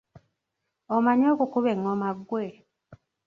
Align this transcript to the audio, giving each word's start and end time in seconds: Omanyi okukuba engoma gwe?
Omanyi 0.95 1.25
okukuba 1.33 1.69
engoma 1.75 2.09
gwe? 2.27 2.45